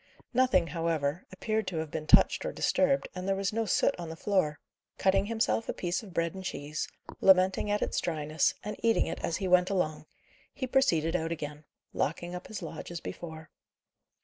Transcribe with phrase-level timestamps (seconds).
[0.33, 4.09] Nothing, however, appeared to have been touched or disturbed, and there was no soot on
[4.09, 4.59] the floor.
[4.97, 6.87] Cutting himself a piece of bread and cheese,
[7.19, 10.07] lamenting at its dryness, and eating it as he went along,
[10.55, 13.51] he proceeded out again, locking up his lodge as before.